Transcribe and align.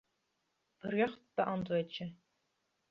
Berjocht 0.81 1.21
beäntwurdzje. 1.35 2.13